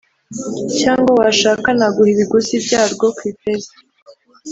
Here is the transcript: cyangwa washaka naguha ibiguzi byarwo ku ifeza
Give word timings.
cyangwa 0.79 1.11
washaka 1.19 1.67
naguha 1.77 2.09
ibiguzi 2.13 2.55
byarwo 2.65 3.05
ku 3.15 3.21
ifeza 3.31 3.71